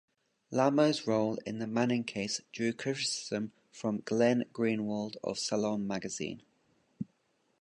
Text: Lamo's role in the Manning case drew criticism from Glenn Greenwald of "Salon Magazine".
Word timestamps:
Lamo's 0.51 1.05
role 1.05 1.37
in 1.45 1.59
the 1.59 1.67
Manning 1.67 2.03
case 2.03 2.41
drew 2.51 2.73
criticism 2.73 3.51
from 3.71 3.99
Glenn 4.03 4.45
Greenwald 4.51 5.17
of 5.23 5.37
"Salon 5.37 5.85
Magazine". 5.85 6.41